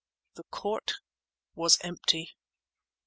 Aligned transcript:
The 0.33 0.41
court 0.49 0.93
was 1.53 1.77
empty! 1.83 2.31